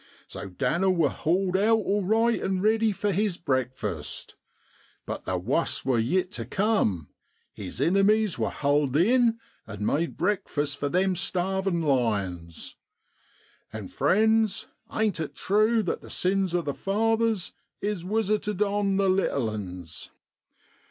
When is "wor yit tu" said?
5.85-6.43